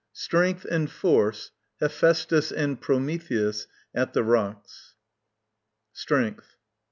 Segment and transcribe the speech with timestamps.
[0.13, 4.95] STRENGTH and FORCE, HEPHÆSTUS and PROMETHEUS, at the Rocks.
[5.95, 6.55] _Strength.